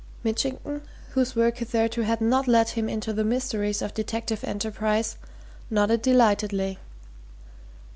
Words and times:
Mitchington, 0.23 0.81
whose 1.11 1.35
work 1.35 1.59
hitherto 1.59 2.01
had 2.01 2.21
not 2.21 2.47
led 2.47 2.69
him 2.69 2.89
into 2.89 3.13
the 3.13 3.23
mysteries 3.23 3.83
of 3.83 3.93
detective 3.93 4.43
enterprise, 4.43 5.15
nodded 5.69 6.01
delightedly. 6.01 6.79